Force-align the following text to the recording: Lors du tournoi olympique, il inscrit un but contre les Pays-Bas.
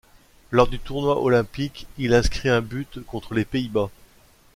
Lors 0.49 0.67
du 0.67 0.79
tournoi 0.79 1.21
olympique, 1.21 1.85
il 1.99 2.15
inscrit 2.15 2.49
un 2.49 2.61
but 2.61 3.01
contre 3.05 3.35
les 3.35 3.45
Pays-Bas. 3.45 3.91